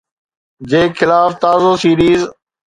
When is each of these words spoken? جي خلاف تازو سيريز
جي 0.71 0.81
خلاف 1.01 1.31
تازو 1.45 1.71
سيريز 1.85 2.21